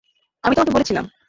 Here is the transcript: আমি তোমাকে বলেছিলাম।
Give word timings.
আমি 0.43 0.53
তোমাকে 0.55 0.73
বলেছিলাম। 0.73 1.05